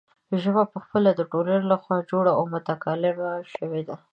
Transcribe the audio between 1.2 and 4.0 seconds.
ټولنې له خوا جوړه او متکامله شوې ده.